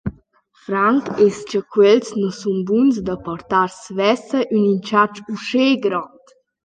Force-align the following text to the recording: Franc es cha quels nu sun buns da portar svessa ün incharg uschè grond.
Franc 0.67 1.09
es 1.25 1.37
cha 1.51 1.61
quels 1.75 2.07
nu 2.19 2.29
sun 2.39 2.57
buns 2.67 2.95
da 3.07 3.15
portar 3.25 3.69
svessa 3.81 4.39
ün 4.55 4.63
incharg 4.73 5.15
uschè 5.35 5.67
grond. 5.85 6.23